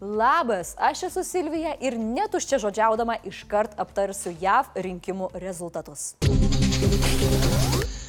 Labas, 0.00 0.74
aš 0.78 1.02
esu 1.08 1.24
Silvija 1.26 1.72
ir 1.82 1.96
netuščia 1.98 2.60
žodžiaudama 2.62 3.16
iškart 3.26 3.74
aptarsiu 3.82 4.30
JAV 4.38 4.70
rinkimų 4.78 5.32
rezultatus. 5.42 6.12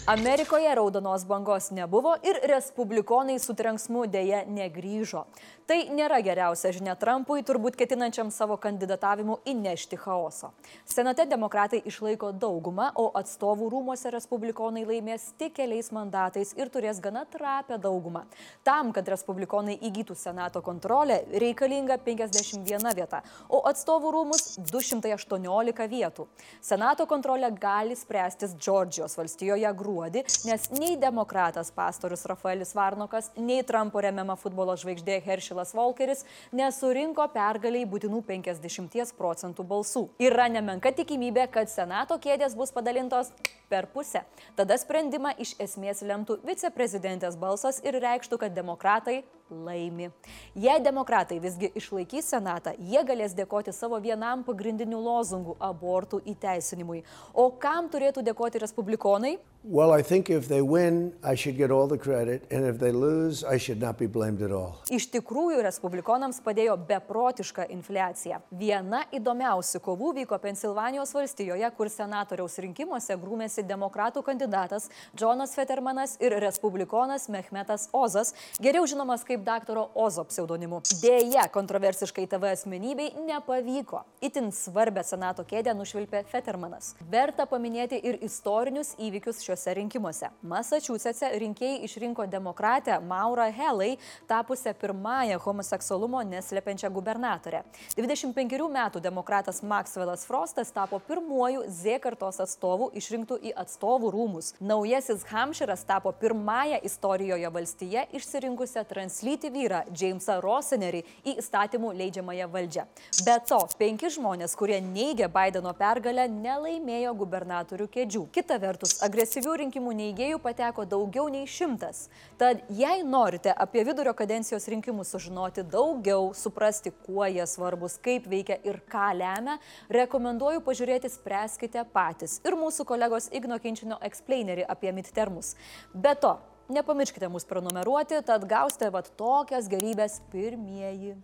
Amerikoje 0.09 0.75
raudonos 0.75 1.25
bangos 1.25 1.69
nebuvo 1.71 2.15
ir 2.23 2.39
respublikonai 2.49 3.35
su 3.39 3.53
trenksmu 3.53 4.07
dėja 4.09 4.39
negryžo. 4.49 5.21
Tai 5.69 5.75
nėra 5.93 6.17
geriausia 6.25 6.71
žinia 6.73 6.95
Trumpui, 6.97 7.43
turbūt 7.45 7.75
ketinančiam 7.77 8.31
savo 8.33 8.55
kandidatavimu 8.57 9.35
įnešti 9.51 9.99
chaoso. 10.01 10.49
Senate 10.81 11.27
demokratai 11.29 11.83
išlaiko 11.85 12.31
daugumą, 12.33 12.87
o 12.97 13.11
atstovų 13.19 13.67
rūmose 13.69 14.09
respublikonai 14.15 14.81
laimės 14.89 15.27
tik 15.37 15.53
keliais 15.59 15.91
mandatais 15.93 16.55
ir 16.57 16.73
turės 16.73 16.97
gana 17.05 17.21
trapę 17.29 17.77
daugumą. 17.77 18.23
Tam, 18.65 18.89
kad 18.97 19.13
respublikonai 19.13 19.77
įgytų 19.91 20.17
Senato 20.17 20.63
kontrolę, 20.65 21.19
reikalinga 21.45 21.99
51 22.01 22.89
vieta, 22.97 23.21
o 23.45 23.61
atstovų 23.69 24.15
rūmus 24.17 24.57
218 24.73 25.87
vietų. 25.93 26.25
Senato 26.65 27.05
kontrolę 27.05 27.53
gali 27.61 27.93
spręstis 27.93 28.57
Džordžijos 28.57 29.19
valstijoje 29.21 29.77
gruodį, 29.77 29.98
nes 30.47 30.69
nei 30.75 30.95
demokratas 30.99 31.71
pastorius 31.75 32.25
Rafaelis 32.29 32.73
Varnokas, 32.77 33.31
nei 33.37 33.63
Trumpo 33.67 34.01
remiama 34.01 34.37
futbolo 34.39 34.75
žvaigždė 34.79 35.19
Heršilas 35.25 35.75
Volkeris 35.77 36.25
nesurinko 36.55 37.27
pergaliai 37.33 37.87
būtinų 37.89 38.23
50 38.27 39.15
procentų 39.19 39.65
balsų. 39.67 40.05
Yra 40.23 40.47
nemenka 40.51 40.93
tikimybė, 40.95 41.49
kad 41.51 41.71
Senato 41.71 42.17
kėdės 42.21 42.55
bus 42.57 42.71
padalintos 42.75 43.33
per 43.69 43.87
pusę. 43.93 44.23
Tada 44.57 44.77
sprendimą 44.77 45.35
iš 45.37 45.55
esmės 45.61 46.03
lemtų 46.05 46.39
viceprezidentės 46.47 47.37
balsas 47.39 47.81
ir 47.85 47.99
reikštų, 48.01 48.41
kad 48.41 48.55
demokratai 48.55 49.21
laimi. 49.49 50.09
Jei 50.55 50.79
demokratai 50.83 51.39
visgi 51.41 51.71
išlaikys 51.77 52.29
Senatą, 52.33 52.73
jie 52.77 53.01
galės 53.05 53.33
dėkoti 53.37 53.73
savo 53.73 53.99
vienam 54.01 54.43
pagrindinių 54.45 54.99
lozungų- 55.01 55.57
abortų 55.71 56.21
įteisinimui. 56.33 57.03
O 57.33 57.49
kam 57.51 57.89
turėtų 57.89 58.23
dėkoti 58.23 58.61
respublikonai? 58.61 59.37
Well, 59.63 59.91
I 59.91 60.01
think 60.01 60.29
if 60.29 60.47
they 60.47 60.61
win, 60.61 61.13
I 61.21 61.35
should 61.35 61.57
get 61.57 61.69
all 61.69 61.85
the 61.85 61.97
credit, 61.97 62.43
and 62.49 62.65
if 62.65 62.79
they 62.79 62.93
lose, 62.93 63.43
I 63.43 63.57
should 63.57 63.81
not 63.81 63.97
be 63.97 64.07
blamed 64.07 64.41
at 64.41 64.51
all. 64.51 64.79
Iš 64.89 65.09
tikrųjų, 65.11 65.59
respublikonams 65.65 66.39
padėjo 66.39 66.77
beprotiška 66.87 67.65
infliacija. 67.67 68.39
Viena 68.51 69.03
įdomiausių 69.11 69.81
kovų 69.83 70.13
vyko 70.21 70.39
Pensilvanijos 70.39 71.11
valstijoje, 71.13 71.71
kur 71.75 71.89
senatoriaus 71.89 72.55
rinkimuose 72.57 73.17
grūmėsi 73.19 73.58
demokratų 73.67 74.23
kandidatas 74.25 74.89
Jonas 75.19 75.55
Fettermanas 75.57 76.15
ir 76.21 76.35
respublikonas 76.41 77.27
Mehmetas 77.29 77.87
Ozas, 77.93 78.33
geriau 78.61 78.85
žinomas 78.87 79.25
kaip 79.27 79.43
daktaro 79.47 79.89
Ozo 79.95 80.23
pseudonimu. 80.29 80.81
Deja, 81.01 81.47
kontroversiškai 81.51 82.27
TV 82.29 82.53
asmenybei 82.53 83.11
nepavyko. 83.27 84.03
Itin 84.21 84.51
svarbę 84.55 85.03
senato 85.03 85.43
kėdę 85.47 85.73
nušvilpė 85.77 86.23
Fettermanas. 86.31 86.93
Verta 87.11 87.45
paminėti 87.49 87.99
ir 88.03 88.19
istorinius 88.25 88.93
įvykius 88.99 89.43
šiuose 89.45 89.75
rinkimuose. 89.79 90.31
Massachusetts'e 90.41 91.31
rinkėjai 91.39 91.83
išrinko 91.87 92.27
demokratę 92.29 92.99
Maurą 92.99 93.49
Helai, 93.55 93.97
tapusią 94.27 94.73
pirmąją 94.79 95.39
homoseksualumo 95.39 96.23
neslepiančią 96.23 96.91
gubernatorę. 96.93 97.63
25 97.97 98.57
metų 98.75 99.01
demokratas 99.01 99.63
Maxwellas 99.63 100.25
Frostas 100.25 100.71
tapo 100.71 100.99
pirmuoju 100.99 101.65
Z 101.67 101.99
kartos 102.03 102.39
atstovu 102.43 102.89
išrinktų 102.97 103.39
į 103.48 103.48
atstovų 103.55 104.11
rūmus. 104.13 104.53
Naujasis 104.59 105.25
Hampshire'as 105.29 105.85
tapo 105.87 106.11
pirmąją 106.11 106.79
istorijoje 106.83 107.49
valstyje 107.53 108.05
išsirinkusią 108.19 108.83
translytį 108.89 109.51
vyrą 109.53 109.81
Jamesą 109.93 110.39
Rosenerį 110.43 111.03
į 111.25 111.35
įstatymų 111.41 111.93
leidžiamąją 111.99 112.47
valdžią. 112.53 112.85
Be 113.25 113.37
to, 113.49 113.59
penki 113.79 114.09
žmonės, 114.13 114.55
kurie 114.59 114.79
neigia 114.83 115.29
Bideno 115.31 115.73
pergalę, 115.77 116.27
nelaimėjo 116.31 117.13
gubernatorių 117.19 117.89
kėdžių. 117.93 118.23
Kita 118.35 118.59
vertus, 118.61 118.97
agresyvių 119.05 119.55
rinkimų 119.63 119.95
neįgėjų 119.99 120.41
pateko 120.43 120.85
daugiau 120.89 121.27
nei 121.31 121.47
šimtas. 121.49 122.07
Tad 122.39 122.63
jei 122.73 123.03
norite 123.03 123.53
apie 123.53 123.83
vidurio 123.87 124.13
kadencijos 124.17 124.67
rinkimus 124.71 125.13
sužinoti 125.13 125.63
daugiau, 125.63 126.31
suprasti, 126.35 126.93
kuo 127.05 127.25
jie 127.27 127.45
svarbus, 127.47 127.97
kaip 128.01 128.27
veikia 128.29 128.59
ir 128.67 128.81
ką 128.89 129.11
lemia, 129.17 129.57
rekomenduoju 129.89 130.63
pažiūrėti 130.65 131.11
Spręskite 131.11 131.83
patys 131.93 132.39
ir 132.45 132.57
mūsų 132.59 132.85
kolegos 132.89 133.29
Igno 133.39 133.55
Kinčino 133.61 133.95
explainerį 134.03 134.65
apie 134.67 134.91
midtermus. 134.95 135.53
Be 135.93 136.11
to, 136.19 136.35
nepamirškite 136.67 137.29
mus 137.31 137.47
prenumeruoti, 137.47 138.19
tad 138.27 138.43
gausite 138.49 138.89
vat 138.91 139.07
tokias 139.19 139.69
gerybės 139.71 140.19
pirmieji. 140.33 141.15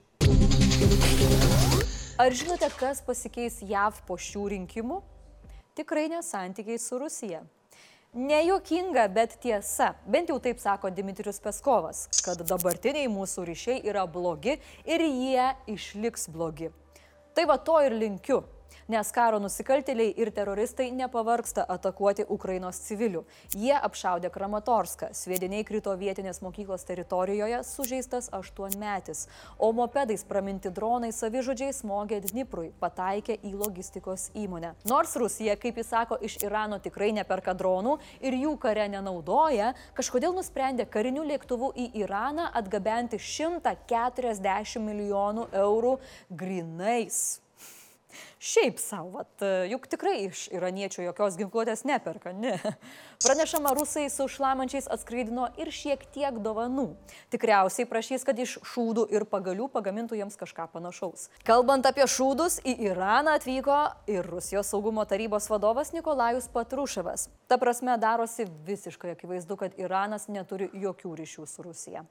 Ar 2.15 2.31
žinote, 2.31 2.69
kas 2.79 3.03
pasikeis 3.03 3.59
JAV 3.67 3.99
po 4.07 4.15
šių 4.15 4.45
rinkimų? 4.53 5.01
Tikrai 5.75 6.07
nesantykiai 6.13 6.79
su 6.79 6.95
Rusija. 7.01 7.43
Nejuokinga, 8.15 9.09
bet 9.11 9.35
tiesa, 9.43 9.89
bent 10.07 10.31
jau 10.31 10.37
taip 10.39 10.61
sako 10.63 10.87
Dimitrius 10.95 11.41
Peskovas, 11.43 12.05
kad 12.23 12.39
dabartiniai 12.47 13.09
mūsų 13.11 13.43
ryšiai 13.49 13.81
yra 13.91 14.05
blogi 14.07 14.55
ir 14.87 15.03
jie 15.03 15.49
išliks 15.75 16.29
blogi. 16.31 16.71
Tai 17.35 17.43
va 17.51 17.59
to 17.59 17.75
ir 17.83 17.99
linkiu 17.99 18.45
nes 18.91 19.09
karo 19.11 19.39
nusikaltėliai 19.41 20.13
ir 20.21 20.29
teroristai 20.35 20.91
nepavarksta 20.93 21.63
atakuoti 21.75 22.25
Ukrainos 22.29 22.79
civilių. 22.85 23.23
Jie 23.57 23.73
apšaudė 23.73 24.29
Kramatorską, 24.33 25.09
sviediniai 25.17 25.65
krito 25.65 25.93
vietinės 25.97 26.41
mokyklos 26.45 26.85
teritorijoje, 26.85 27.63
sužeistas 27.65 28.29
aštuonmetis, 28.35 29.25
o 29.57 29.71
mopedais 29.73 30.25
praminti 30.27 30.69
dronai 30.69 31.11
savižudžiai 31.15 31.73
smogė 31.73 32.21
Dniprui, 32.25 32.71
pataikė 32.81 33.39
į 33.41 33.55
logistikos 33.57 34.29
įmonę. 34.37 34.75
Nors 34.89 35.15
Rusija, 35.17 35.57
kaip 35.61 35.79
jis 35.81 35.89
sako, 35.93 36.19
iš 36.21 36.37
Irano 36.43 36.79
tikrai 36.83 37.11
neperka 37.15 37.55
dronų 37.57 37.97
ir 38.21 38.37
jų 38.37 38.55
kare 38.61 38.85
nenaudoja, 38.91 39.73
kažkodėl 39.97 40.35
nusprendė 40.37 40.85
karinių 40.89 41.25
lėktuvų 41.31 41.71
į 41.73 41.87
Iraną 42.03 42.51
atgabenti 42.53 43.17
140 43.21 44.83
milijonų 44.85 45.49
eurų 45.65 45.97
grinais. 46.29 47.44
Šiaip 48.39 48.79
savo, 48.81 49.23
juk 49.69 49.87
tikrai 49.91 50.25
iš 50.27 50.45
iraniečių 50.53 51.05
jokios 51.07 51.37
ginkluotės 51.39 51.85
neperka, 51.87 52.33
ne. 52.33 52.57
Pranešama, 53.23 53.71
rusai 53.77 54.07
su 54.13 54.27
šlamančiais 54.29 54.89
atskraidino 54.91 55.47
ir 55.61 55.71
šiek 55.73 56.03
tiek 56.13 56.37
dovanų. 56.43 56.87
Tikriausiai 57.33 57.87
prašys, 57.89 58.25
kad 58.27 58.39
iš 58.41 58.57
šūdų 58.73 59.07
ir 59.15 59.25
pagalių 59.29 59.69
pagamintų 59.73 60.19
jiems 60.19 60.37
kažką 60.39 60.67
panašaus. 60.73 61.29
Kalbant 61.47 61.87
apie 61.89 62.05
šūdus, 62.09 62.59
į 62.65 62.75
Iraną 62.91 63.37
atvyko 63.39 63.79
ir 64.11 64.27
Rusijos 64.29 64.69
saugumo 64.73 65.05
tarybos 65.09 65.49
vadovas 65.51 65.93
Nikolajus 65.95 66.51
Patruševas. 66.53 67.29
Ta 67.47 67.57
prasme 67.61 67.97
darosi 68.01 68.45
visiškai 68.67 69.15
akivaizdu, 69.15 69.57
kad 69.57 69.79
Iranas 69.81 70.29
neturi 70.29 70.69
jokių 70.73 71.15
ryšių 71.23 71.49
su 71.49 71.65
Rusija. 71.65 72.05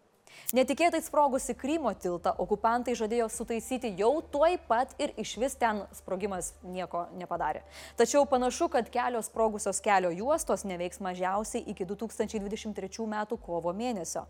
Netikėtai 0.55 1.01
sprogusi 1.03 1.55
Krymo 1.59 1.91
tiltą 1.99 2.31
okupantai 2.39 2.93
žadėjo 2.95 3.27
sutaisyti 3.33 3.91
jau 3.99 4.21
tuoj 4.31 4.59
pat 4.69 4.93
ir 5.03 5.11
iš 5.19 5.33
vis 5.43 5.57
ten 5.59 5.81
sprogimas 5.97 6.53
nieko 6.63 7.07
nepadarė. 7.19 7.65
Tačiau 7.99 8.23
panašu, 8.31 8.69
kad 8.71 8.87
kelios 8.93 9.27
sprogusios 9.31 9.81
kelio 9.83 10.13
juostos 10.15 10.63
neveiks 10.69 11.01
mažiausiai 11.03 11.65
iki 11.73 11.87
2023 11.89 13.03
m. 13.03 13.17
kovo 13.43 13.73
mėnesio. 13.75 14.27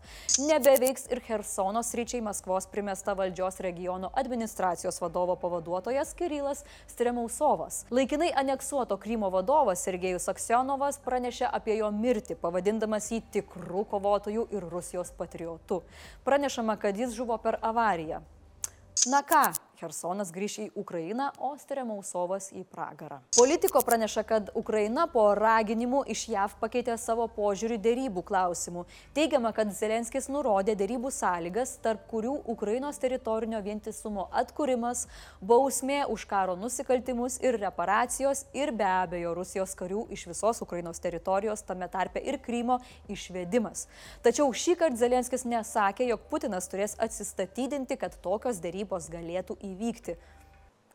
Nebeveiks 0.47 1.05
ir 1.13 1.21
Hersonos 1.27 1.93
ryčiai 1.93 2.23
Maskvos 2.25 2.65
primesta 2.73 3.13
valdžios 3.13 3.61
regiono 3.61 4.09
administracijos 4.17 4.97
vadovo 5.03 5.35
pavaduotojas 5.35 6.15
Kirilas 6.17 6.63
Stremausovas. 6.89 7.83
Laikinai 7.93 8.31
aneksuoto 8.33 8.97
Krymo 8.97 9.29
vadovas 9.29 9.85
Sergejus 9.85 10.25
Aksionovas 10.31 10.97
pranešė 11.05 11.51
apie 11.51 11.77
jo 11.77 11.91
mirtį, 11.93 12.39
pavadindamas 12.41 13.11
jį 13.13 13.21
tikrų 13.37 13.85
kovotojų 13.93 14.49
ir 14.55 14.65
Rusijos 14.73 15.13
patriotų. 15.13 15.83
Pranešama, 16.23 16.77
kad 16.77 16.97
jis 16.97 17.13
žuvo 17.13 17.37
per 17.37 17.59
avariją. 17.61 18.21
Na 19.11 19.21
ką, 19.21 19.51
Hersonas 19.85 20.31
grįž 20.33 20.55
į 20.63 20.65
Ukrainą, 20.81 21.29
o 21.37 21.53
Stremausovas 21.61 22.49
į 22.55 22.63
pragarą. 22.69 23.19
Politiko 23.37 23.81
praneša, 23.85 24.23
kad 24.25 24.49
Ukraina 24.57 25.05
po 25.11 25.27
raginimų 25.37 26.01
iš 26.09 26.25
JAV 26.33 26.55
pakeitė 26.61 26.95
savo 27.01 27.27
požiūrį 27.35 27.77
dėrybų 27.83 28.23
klausimų. 28.25 28.85
Teigiama, 29.17 29.51
kad 29.55 29.73
Zelenskis 29.77 30.29
nurodė 30.33 30.73
dėrybų 30.79 31.11
sąlygas, 31.13 31.75
tarp 31.83 32.07
kurių 32.09 32.33
Ukrainos 32.51 32.97
teritorinio 33.01 33.61
vientisumo 33.65 34.27
atkūrimas, 34.41 35.05
bausmė 35.41 36.01
už 36.09 36.25
karo 36.29 36.57
nusikaltimus 36.57 37.37
ir 37.45 37.59
reparacijos 37.61 38.45
ir 38.57 38.73
be 38.73 38.87
abejo 38.89 39.35
Rusijos 39.37 39.77
karių 39.77 40.07
iš 40.15 40.25
visos 40.31 40.63
Ukrainos 40.65 41.01
teritorijos, 41.03 41.65
tame 41.67 41.89
tarpe 41.93 42.23
ir 42.25 42.39
Krymo 42.41 42.79
išvedimas. 43.11 43.85
Tačiau 44.25 44.49
šį 44.49 44.77
kartą 44.81 45.03
Zelenskis 45.05 45.45
nesakė, 45.45 46.09
jog 46.09 46.25
Putinas 46.31 46.69
turės 46.71 46.97
atsistatydinti, 47.01 47.99
kad 48.01 48.17
tokios 48.25 48.63
dėrybos 48.63 49.11
galėtų 49.13 49.59
įvykti. 49.61 49.74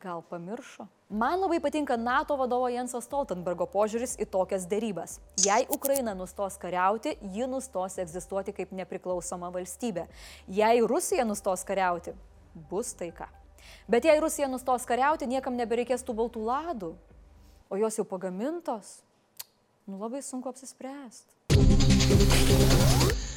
Gal 0.01 0.23
pamiršo? 0.25 0.87
Man 1.09 1.41
labai 1.41 1.59
patinka 1.61 1.97
NATO 1.97 2.37
vadovo 2.41 2.71
Jenso 2.73 3.03
Stoltenbergo 3.05 3.67
požiūris 3.69 4.15
į 4.17 4.25
tokias 4.33 4.65
dėrybas. 4.71 5.19
Jei 5.45 5.67
Ukraina 5.69 6.15
nustos 6.17 6.57
kariauti, 6.63 7.19
ji 7.35 7.49
nustos 7.51 7.99
egzistuoti 8.01 8.55
kaip 8.57 8.73
nepriklausoma 8.73 9.51
valstybė. 9.53 10.07
Jei 10.49 10.81
Rusija 10.81 11.27
nustos 11.29 11.67
kariauti, 11.69 12.15
bus 12.71 12.95
taika. 12.97 13.29
Bet 13.91 14.09
jei 14.09 14.17
Rusija 14.25 14.49
nustos 14.49 14.89
kariauti, 14.89 15.29
niekam 15.29 15.59
nebereikės 15.59 16.07
tų 16.07 16.17
baltų 16.23 16.47
ladų, 16.49 16.95
o 17.69 17.77
jos 17.77 18.01
jau 18.01 18.07
pagamintos, 18.09 19.03
nu 19.85 20.01
labai 20.01 20.25
sunku 20.25 20.49
apsispręsti. 20.49 21.40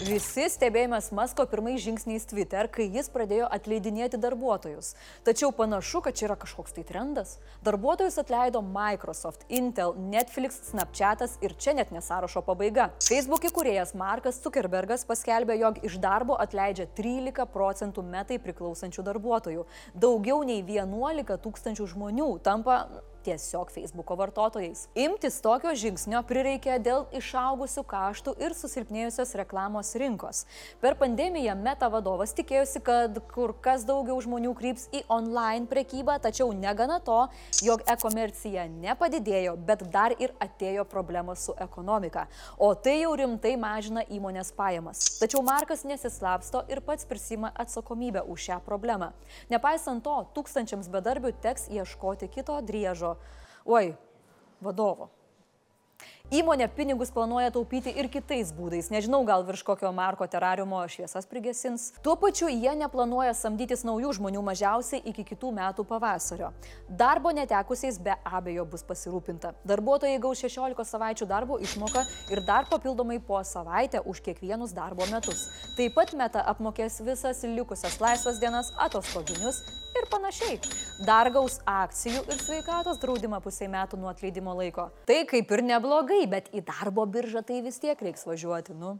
Visi 0.01 0.47
stebėjimas 0.49 1.11
Masko 1.13 1.43
pirmais 1.45 1.77
žingsniais 1.83 2.23
Twitter, 2.25 2.65
kai 2.65 2.87
jis 2.89 3.11
pradėjo 3.13 3.45
atleidinėti 3.53 4.17
darbuotojus. 4.17 4.95
Tačiau 5.27 5.51
panašu, 5.53 6.01
kad 6.01 6.17
čia 6.17 6.25
yra 6.25 6.37
kažkoks 6.41 6.73
tai 6.73 6.81
trendas. 6.87 7.35
Darbuotojus 7.63 8.17
atleido 8.17 8.63
Microsoft, 8.65 9.45
Intel, 9.53 9.93
Netflix, 10.09 10.57
Snapchatas 10.71 11.37
ir 11.45 11.53
čia 11.61 11.75
net 11.77 11.93
nesąrašo 11.93 12.41
pabaiga. 12.41 12.89
Facebook 13.05 13.45
įkūrėjas 13.51 13.93
Markas 13.93 14.41
Zuckerbergas 14.41 15.05
paskelbė, 15.05 15.59
jog 15.61 15.77
iš 15.85 16.01
darbo 16.01 16.41
atleidžia 16.41 16.89
13 16.97 17.45
procentų 17.53 18.01
metai 18.09 18.41
priklausančių 18.41 19.05
darbuotojų. 19.13 19.69
Daugiau 19.93 20.41
nei 20.41 20.65
11 20.65 21.37
tūkstančių 21.45 21.91
žmonių 21.93 22.31
tampa 22.41 22.81
tiesiog 23.23 23.71
Facebooko 23.71 24.15
vartotojais. 24.19 24.87
Imtis 24.99 25.39
tokio 25.43 25.71
žingsnio 25.77 26.21
prireikė 26.27 26.77
dėl 26.83 27.05
išaugusių 27.15 27.83
kaštų 27.87 28.35
ir 28.43 28.55
susilpnėjusios 28.57 29.33
reklamos 29.39 29.93
rinkos. 29.99 30.43
Per 30.83 30.97
pandemiją 30.99 31.55
Meta 31.59 31.89
vadovas 31.91 32.35
tikėjosi, 32.35 32.81
kad 32.83 33.19
kur 33.33 33.55
kas 33.63 33.85
daugiau 33.87 34.19
žmonių 34.23 34.53
kryps 34.57 34.89
į 34.93 35.03
online 35.13 35.69
prekybą, 35.71 36.17
tačiau 36.23 36.51
negana 36.57 36.99
to, 37.03 37.19
jog 37.63 37.83
e-komercija 37.89 38.67
nepadidėjo, 38.71 39.55
bet 39.67 39.85
dar 39.93 40.15
ir 40.19 40.35
atėjo 40.43 40.85
problemos 40.89 41.47
su 41.47 41.55
ekonomika. 41.63 42.27
O 42.57 42.73
tai 42.75 42.99
jau 43.01 43.13
rimtai 43.19 43.55
mažina 43.59 44.03
įmonės 44.11 44.51
pajamas. 44.57 45.05
Tačiau 45.21 45.43
Markas 45.45 45.85
nesislapsto 45.87 46.65
ir 46.71 46.83
pats 46.83 47.07
prisima 47.07 47.53
atsakomybę 47.55 48.25
už 48.27 48.49
šią 48.49 48.59
problemą. 48.67 49.13
Nepaisant 49.53 50.03
to, 50.03 50.15
tūkstančiams 50.35 50.89
bedarbių 50.91 51.33
teks 51.43 51.69
ieškoti 51.71 52.29
kito 52.33 52.59
driežo 52.65 53.12
oi, 53.65 53.91
vadovo. 54.63 55.09
Įmonė 56.33 56.65
pinigus 56.71 57.11
planuoja 57.13 57.51
taupyti 57.53 57.91
ir 57.99 58.07
kitais 58.09 58.49
būdais. 58.55 58.87
Nežinau, 58.89 59.19
gal 59.27 59.43
virš 59.45 59.61
kokio 59.67 59.91
Marko 59.93 60.25
terariumo 60.25 60.79
šviesas 60.89 61.27
prigesins. 61.29 61.89
Tuo 62.01 62.15
pačiu 62.17 62.47
jie 62.49 62.71
neplanuoja 62.79 63.35
samdytis 63.37 63.83
naujų 63.85 64.15
žmonių 64.17 64.41
mažiausiai 64.47 65.03
iki 65.11 65.27
kitų 65.33 65.51
metų 65.59 65.85
pavasario. 65.85 66.49
Darbo 66.89 67.35
netekusiais 67.35 67.99
be 68.01 68.15
abejo 68.23 68.65
bus 68.71 68.87
pasirūpinta. 68.87 69.53
Darbuotojai 69.67 70.17
gaus 70.23 70.41
16 70.41 70.87
savaičių 70.95 71.29
darbo 71.29 71.59
išmoką 71.61 72.07
ir 72.33 72.41
dar 72.47 72.65
papildomai 72.71 73.19
po 73.19 73.43
savaitę 73.45 74.01
už 74.01 74.23
kiekvienus 74.25 74.73
darbo 74.73 75.05
metus. 75.13 75.49
Taip 75.77 75.93
pat 75.99 76.15
meta 76.17 76.41
apmokės 76.55 77.03
visas 77.05 77.45
likusias 77.45 78.01
laisvas 78.01 78.41
dienas, 78.41 78.73
atostoginius 78.79 79.61
ir 80.03 80.11
panašiai. 80.11 80.59
Dar 81.07 81.31
gaus 81.33 81.59
akcijų 81.69 82.25
ir 82.27 82.43
sveikatos 82.43 83.01
draudimą 83.01 83.41
pusiai 83.43 83.71
metų 83.71 83.99
nuo 84.01 84.11
atleidimo 84.11 84.55
laiko. 84.59 84.89
Tai 85.09 85.23
kaip 85.29 85.55
ir 85.57 85.65
neblogai, 85.71 86.23
bet 86.29 86.51
į 86.53 86.65
darbo 86.67 87.07
biržą 87.07 87.45
tai 87.47 87.63
vis 87.65 87.81
tiek 87.83 87.99
reiks 88.03 88.27
važiuoti, 88.29 88.77
nu. 88.77 88.97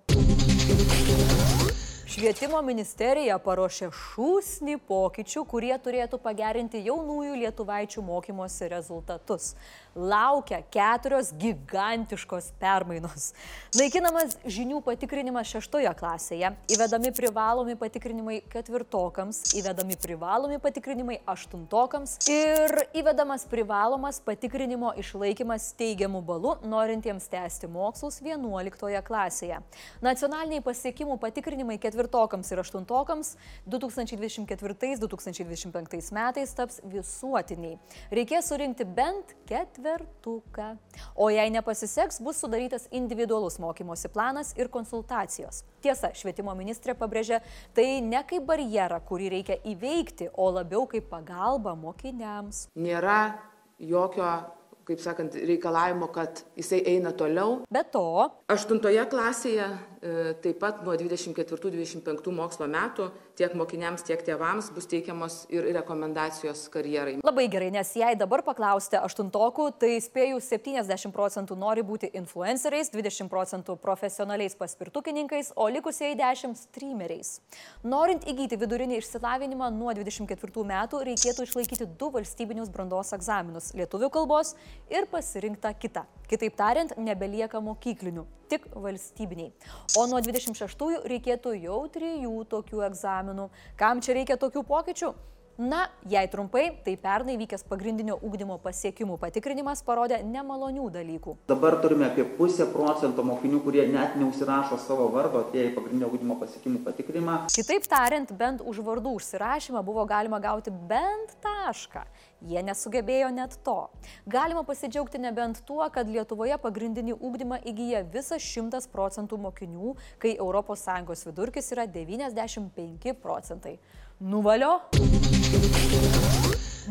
Švietimo 2.03 2.59
ministerija 2.59 3.37
paruošė 3.39 3.87
šūsnį 3.95 4.75
pokyčių, 4.89 5.45
kurie 5.47 5.71
turėtų 5.79 6.17
pagerinti 6.19 6.81
jaunųjų 6.83 7.37
lietuvaičių 7.39 8.01
mokymosi 8.03 8.67
rezultatus. 8.73 9.53
Laukia 9.95 10.59
keturios 10.73 11.29
gigantiškos 11.39 12.49
permainos. 12.59 13.29
Naikinamas 13.77 14.35
žinių 14.43 14.81
patikrinimas 14.83 15.47
šeštoje 15.53 15.93
klasėje, 15.95 16.49
įvedami 16.75 17.13
privalomi 17.15 17.77
patikrinimai 17.79 18.39
ketvirtokams, 18.51 19.39
įvedami 19.61 19.95
privalomi 20.03 20.59
patikrinimai 20.59 21.21
aštuntokams 21.29 22.17
ir 22.33 22.83
įvedamas 22.99 23.47
privalomas 23.47 24.19
patikrinimo 24.25 24.91
išlaikymas 24.99 25.69
teigiamų 25.79 26.23
balų 26.27 26.57
norintiems 26.67 27.29
tęsti 27.31 27.71
mokslus 27.71 28.19
vienuoliktoje 28.25 28.99
klasėje. 29.07 29.61
Nacionaliniai 30.03 30.65
pasiekimų 30.65 31.21
patikrinimai 31.21 31.77
ketvirtokams 31.77 32.02
ketvirtokams 32.03 32.51
ir 32.51 32.59
aštuntokams 32.59 33.37
2024-2025 33.69 36.13
metais 36.13 36.53
taps 36.55 36.81
visuotiniai. 36.83 37.79
Reikės 38.11 38.49
surinkti 38.49 38.85
bent 38.85 39.35
ketvertuką. 39.47 40.77
O 41.15 41.29
jei 41.29 41.49
nepasiseks, 41.53 42.21
bus 42.21 42.37
sudarytas 42.41 42.87
individualus 42.91 43.59
mokymosi 43.59 44.09
planas 44.09 44.53
ir 44.57 44.67
konsultacijos. 44.69 45.63
Tiesa, 45.81 46.11
švietimo 46.15 46.55
ministrė 46.55 46.93
pabrėžė, 46.95 47.41
tai 47.75 48.01
ne 48.01 48.23
kaip 48.27 48.45
barjerą, 48.47 48.99
kurį 49.07 49.29
reikia 49.37 49.57
įveikti, 49.63 50.29
o 50.33 50.49
labiau 50.51 50.87
kaip 50.87 51.09
pagalba 51.11 51.75
mokiniams. 51.75 52.67
Nėra 52.75 53.33
jokio 53.79 54.62
kaip 54.87 55.01
sakant, 55.03 55.35
reikalavimo, 55.35 56.09
kad 56.13 56.43
jisai 56.59 56.81
eina 56.95 57.13
toliau. 57.17 57.61
Be 57.71 57.83
to, 57.93 58.05
aštuntoje 58.51 59.05
klasėje 59.11 59.71
E, 60.03 60.33
taip 60.43 60.57
pat 60.59 60.81
nuo 60.83 60.97
24-25 60.99 62.31
mokslo 62.35 62.67
metų 62.67 63.05
tiek 63.37 63.53
mokiniams, 63.57 64.03
tiek 64.05 64.21
tėvams 64.25 64.69
bus 64.75 64.87
teikiamos 64.89 65.37
ir 65.53 65.65
rekomendacijos 65.75 66.65
karjerai. 66.73 67.15
Labai 67.25 67.45
gerai, 67.51 67.69
nes 67.73 67.93
jei 67.97 68.13
dabar 68.19 68.43
paklausite 68.45 68.99
aštuntokų, 69.01 69.69
tai 69.81 69.95
spėjau 70.03 70.39
70 70.43 71.13
procentų 71.15 71.57
nori 71.59 71.83
būti 71.85 72.11
influenceriais, 72.19 72.91
20 72.93 73.31
procentų 73.31 73.77
profesionaliais 73.81 74.57
paspirtukininkais, 74.59 75.53
o 75.55 75.67
likusieji 75.73 76.17
10 76.19 76.57
streameriais. 76.59 77.35
Norint 77.83 78.27
įgyti 78.29 78.59
vidurinį 78.61 78.99
išsilavinimą 79.01 79.71
nuo 79.73 79.93
24 79.97 80.67
metų 80.73 81.03
reikėtų 81.09 81.47
išlaikyti 81.47 81.89
du 81.99 82.11
valstybinius 82.13 82.71
brandos 82.73 83.13
egzaminus- 83.17 83.73
lietuvių 83.79 84.11
kalbos 84.13 84.55
ir 84.89 85.09
pasirinktą 85.11 85.73
kitą. 85.79 86.05
Kitaip 86.31 86.55
tariant, 86.57 86.93
nebelieka 86.97 87.59
mokyklinių, 87.63 88.23
tik 88.51 88.69
valstybiniai. 88.73 89.51
O 89.99 90.05
nuo 90.09 90.21
26-ųjų 90.23 91.03
reikėtų 91.11 91.53
jau 91.59 91.81
trijų 91.93 92.33
tokių 92.53 92.83
egzaminų. 92.87 93.49
Kam 93.79 94.01
čia 94.01 94.15
reikia 94.19 94.39
tokių 94.39 94.63
pokyčių? 94.69 95.13
Na, 95.57 95.89
jei 96.09 96.27
trumpai, 96.27 96.79
tai 96.83 96.95
pernai 96.97 97.35
vykęs 97.37 97.61
pagrindinio 97.69 98.15
ūkdymo 98.25 98.55
pasiekimų 98.63 99.19
patikrinimas 99.21 99.83
parodė 99.85 100.17
nemalonių 100.25 100.87
dalykų. 100.95 101.35
Dabar 101.51 101.75
turime 101.83 102.07
apie 102.07 102.23
pusę 102.39 102.65
procento 102.71 103.21
mokinių, 103.21 103.59
kurie 103.61 103.83
net 103.91 104.15
neužsirašo 104.17 104.79
savo 104.81 105.05
vardo 105.13 105.43
atėję 105.45 105.67
į 105.67 105.73
pagrindinio 105.75 106.09
ūkdymo 106.09 106.39
pasiekimų 106.41 106.81
patikrinimą. 106.87 107.35
Kitaip 107.53 107.85
tariant, 107.85 108.33
bent 108.33 108.63
už 108.65 108.79
vardų 108.81 109.13
užsirašymą 109.19 109.83
buvo 109.85 110.07
galima 110.09 110.39
gauti 110.41 110.73
bent 110.73 111.35
tašką. 111.45 112.01
Jie 112.49 112.63
nesugebėjo 112.65 113.29
net 113.31 113.53
to. 113.63 113.77
Galima 114.25 114.65
pasidžiaugti 114.65 115.21
nebent 115.21 115.61
tuo, 115.67 115.85
kad 115.93 116.09
Lietuvoje 116.09 116.57
pagrindinį 116.65 117.19
ūkdymą 117.21 117.61
įgyja 117.69 118.01
visas 118.09 118.41
100 118.41 118.89
procentų 118.89 119.37
mokinių, 119.45 119.93
kai 120.17 120.33
ES 120.33 121.27
vidurkis 121.29 121.71
yra 121.77 121.85
95 121.85 123.13
procentai. 123.21 123.77
Nuvalio. 124.19 124.79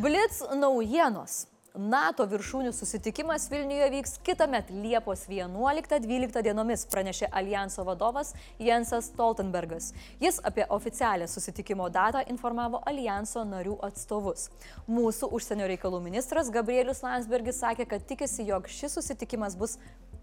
Blitz 0.02 0.42
naujienos. 0.54 1.46
NATO 1.72 2.26
viršūnių 2.28 2.68
susitikimas 2.76 3.46
Vilniuje 3.48 3.86
vyks 3.94 4.18
kitą 4.26 4.44
metą 4.50 4.74
Liepos 4.76 5.22
11-12 5.30 6.42
dienomis, 6.44 6.82
pranešė 6.92 7.30
Alijanso 7.32 7.84
vadovas 7.88 8.34
Jensas 8.60 9.08
Stoltenbergas. 9.08 9.92
Jis 10.20 10.40
apie 10.44 10.66
oficialią 10.68 11.28
susitikimo 11.32 11.88
datą 11.88 12.26
informavo 12.28 12.82
Alijanso 12.84 13.46
narių 13.48 13.78
atstovus. 13.88 14.50
Mūsų 14.84 15.32
užsienio 15.32 15.70
reikalų 15.72 16.02
ministras 16.04 16.52
Gabrielius 16.52 17.00
Landsbergis 17.06 17.62
sakė, 17.64 17.88
kad 17.88 18.04
tikisi, 18.04 18.44
jog 18.52 18.68
šis 18.68 18.98
susitikimas 18.98 19.56
bus 19.56 19.78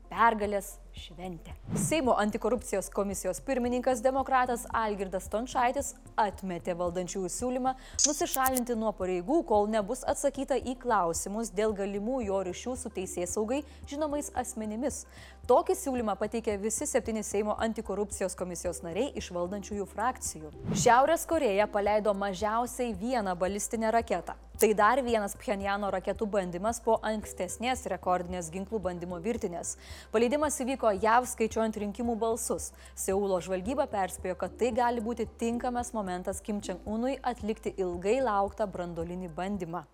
pergalės 0.09 0.77
šventė. 0.99 1.53
Seimo 1.79 2.15
antikorupcijos 2.19 2.89
komisijos 2.93 3.39
pirmininkas 3.45 4.01
demokratas 4.03 4.65
Algirdas 4.75 5.29
Tončaitis 5.31 5.93
atmetė 6.19 6.75
valdančiųjų 6.79 7.29
siūlymą 7.31 7.75
nusišalinti 8.07 8.75
nuo 8.79 8.91
pareigų, 8.97 9.41
kol 9.47 9.69
nebus 9.71 10.03
atsakyta 10.03 10.57
į 10.59 10.75
klausimus 10.81 11.53
dėl 11.55 11.75
galimų 11.77 12.23
jo 12.27 12.41
ryšių 12.49 12.75
su 12.81 12.91
teisės 12.95 13.37
saugai 13.37 13.61
žinomais 13.89 14.33
asmenimis. 14.39 15.05
Tokį 15.49 15.77
siūlymą 15.77 16.17
pateikė 16.19 16.59
visi 16.61 16.85
septyni 16.89 17.23
Seimo 17.25 17.55
antikorupcijos 17.57 18.35
komisijos 18.37 18.83
nariai 18.85 19.13
iš 19.17 19.31
valdančiųjų 19.33 19.87
frakcijų. 19.93 20.53
Šiaurės 20.77 21.25
Koreja 21.29 21.69
paleido 21.71 22.13
mažiausiai 22.13 22.93
vieną 22.97 23.37
balistinę 23.39 23.93
raketą. 23.95 24.37
Tai 24.59 24.73
dar 24.75 24.99
vienas 24.99 25.37
Pchenjano 25.39 25.87
raketų 25.87 26.25
bandymas 26.27 26.81
po 26.83 26.97
ankstesnės 27.07 27.85
rekordinės 27.87 28.49
ginklų 28.51 28.81
bandymo 28.89 29.15
virtinės. 29.23 29.77
Paleidimas 30.11 30.59
įvyko 30.59 30.91
JAV 30.99 31.29
skaičiuojant 31.31 31.79
rinkimų 31.79 32.17
balsus. 32.19 32.73
Seulo 32.91 33.39
žvalgyba 33.39 33.85
perspėjo, 33.87 34.35
kad 34.43 34.59
tai 34.59 34.73
gali 34.75 34.99
būti 34.99 35.29
tinkamas 35.39 35.93
momentas 35.95 36.43
Kim 36.43 36.59
Čeng-unui 36.59 37.15
atlikti 37.23 37.71
ilgai 37.79 38.17
lauktą 38.19 38.67
brandolinį 38.67 39.31
bandymą. 39.39 39.85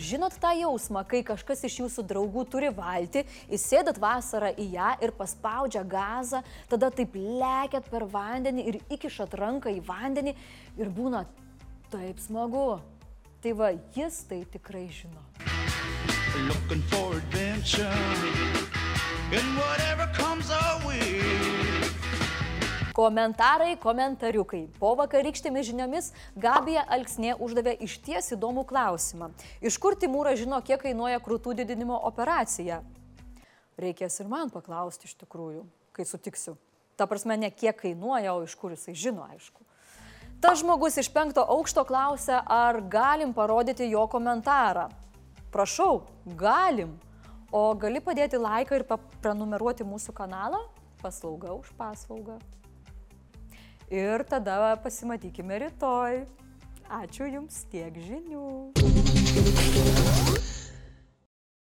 Žinot 0.00 0.40
tą 0.40 0.56
jausmą, 0.56 1.04
kai 1.04 1.20
kažkas 1.28 1.68
iš 1.68 1.80
jūsų 1.84 2.08
draugų 2.08 2.48
turi 2.48 2.72
valti, 2.72 3.28
įsėdat 3.52 4.00
vasarą 4.00 4.56
į 4.56 4.72
ją 4.80 4.94
ir 5.04 5.12
paspaudžia 5.18 5.84
gazą, 5.84 6.40
tada 6.72 6.88
taip 6.88 7.20
lėkėt 7.20 7.92
per 7.92 8.08
vandenį 8.08 8.70
ir 8.72 8.84
įkišat 8.96 9.36
ranką 9.44 9.76
į 9.76 9.82
vandenį 9.84 10.40
ir 10.80 10.88
būna 10.96 11.28
taip 11.96 12.20
smagu. 12.20 12.80
Tai 13.40 13.52
va, 13.56 13.70
jis 13.96 14.24
tai 14.28 14.44
tikrai 14.52 14.88
žino. 14.92 15.22
looking 16.48 16.82
for 16.92 17.16
adventure 17.16 17.88
and 19.32 19.48
whatever 19.56 20.04
comes 20.12 20.50
our 20.50 20.86
way. 20.86 21.22
Komentarai, 22.92 23.76
komentariukai. 23.80 24.66
Po 24.80 24.94
vakarykštėmis 24.96 25.68
žiniomis 25.68 26.10
Gabija 26.36 26.84
Alksnė 26.96 27.34
uždavė 27.40 27.76
iš 27.84 27.98
ties 28.04 28.32
įdomų 28.36 28.64
klausimą. 28.68 29.30
Iš 29.60 29.76
kur 29.80 29.96
Timūra 29.96 30.36
žino, 30.36 30.60
kiek 30.64 30.80
kainuoja 30.84 31.20
krūtų 31.24 31.56
didinimo 31.60 31.98
operacija? 32.08 32.82
Reikės 33.80 34.20
ir 34.20 34.32
man 34.32 34.52
paklausti 34.52 35.08
iš 35.08 35.16
tikrųjų, 35.20 35.66
kai 35.96 36.08
sutiksiu. 36.08 36.56
Ta 36.96 37.08
prasme, 37.08 37.36
ne 37.36 37.52
kiek 37.52 37.76
kainuoja, 37.76 38.32
o 38.32 38.44
iš 38.44 38.56
kur 38.56 38.72
jisai 38.72 38.96
žino, 38.96 39.28
aišku. 39.28 39.65
Tas 40.40 40.60
žmogus 40.60 40.98
iš 41.00 41.08
penkto 41.12 41.42
aukšto 41.42 41.84
klausia, 41.88 42.42
ar 42.44 42.80
galim 42.80 43.32
parodyti 43.34 43.88
jo 43.90 44.04
komentarą. 44.10 44.88
Prašau, 45.52 46.02
galim. 46.36 46.98
O 47.54 47.70
gali 47.78 48.02
padėti 48.04 48.36
laiką 48.36 48.76
ir 48.76 48.84
prenumeruoti 49.22 49.86
mūsų 49.86 50.12
kanalą? 50.12 50.60
Paslauga 51.00 51.54
už 51.56 51.70
paslaugą. 51.78 52.36
Ir 53.88 54.26
tada 54.26 54.74
pasimatykime 54.82 55.62
rytoj. 55.62 56.26
Ačiū 56.86 57.30
Jums 57.30 57.64
tiek 57.70 57.94
žinių. 57.94 58.74